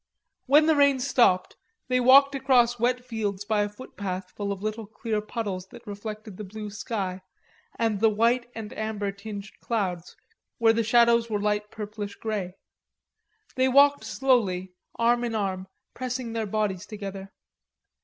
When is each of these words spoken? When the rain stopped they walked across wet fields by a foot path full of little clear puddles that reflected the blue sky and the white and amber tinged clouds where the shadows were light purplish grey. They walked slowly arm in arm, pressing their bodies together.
When 0.47 0.65
the 0.65 0.75
rain 0.75 0.99
stopped 0.99 1.57
they 1.87 1.99
walked 1.99 2.33
across 2.33 2.79
wet 2.79 3.05
fields 3.05 3.45
by 3.45 3.61
a 3.61 3.69
foot 3.69 3.95
path 3.97 4.31
full 4.31 4.51
of 4.51 4.63
little 4.63 4.87
clear 4.87 5.21
puddles 5.21 5.67
that 5.67 5.85
reflected 5.85 6.37
the 6.37 6.43
blue 6.43 6.71
sky 6.71 7.21
and 7.77 7.99
the 7.99 8.09
white 8.09 8.49
and 8.55 8.75
amber 8.75 9.11
tinged 9.11 9.51
clouds 9.59 10.15
where 10.57 10.73
the 10.73 10.83
shadows 10.83 11.29
were 11.29 11.39
light 11.39 11.69
purplish 11.69 12.15
grey. 12.15 12.55
They 13.55 13.67
walked 13.67 14.03
slowly 14.03 14.73
arm 14.97 15.23
in 15.23 15.35
arm, 15.35 15.67
pressing 15.93 16.33
their 16.33 16.47
bodies 16.47 16.87
together. 16.87 17.31